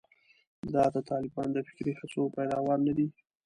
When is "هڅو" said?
1.99-2.21